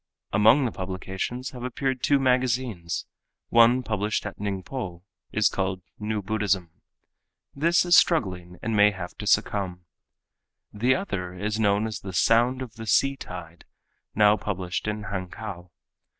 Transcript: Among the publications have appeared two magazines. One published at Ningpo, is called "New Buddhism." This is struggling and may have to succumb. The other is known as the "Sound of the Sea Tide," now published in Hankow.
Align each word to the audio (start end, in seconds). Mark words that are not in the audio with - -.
Among 0.33 0.65
the 0.65 0.71
publications 0.71 1.51
have 1.51 1.61
appeared 1.63 2.01
two 2.01 2.17
magazines. 2.17 3.05
One 3.49 3.83
published 3.83 4.25
at 4.25 4.39
Ningpo, 4.39 5.03
is 5.31 5.47
called 5.47 5.83
"New 5.99 6.23
Buddhism." 6.23 6.71
This 7.55 7.85
is 7.85 7.95
struggling 7.97 8.57
and 8.63 8.75
may 8.75 8.89
have 8.89 9.15
to 9.19 9.27
succumb. 9.27 9.85
The 10.73 10.95
other 10.95 11.35
is 11.35 11.59
known 11.59 11.85
as 11.85 11.99
the 11.99 12.13
"Sound 12.13 12.63
of 12.63 12.77
the 12.77 12.87
Sea 12.87 13.15
Tide," 13.15 13.65
now 14.15 14.37
published 14.37 14.87
in 14.87 15.03
Hankow. 15.03 15.69